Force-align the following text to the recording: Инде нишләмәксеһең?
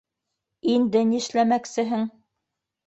Инде 0.77 1.03
нишләмәксеһең? 1.11 2.13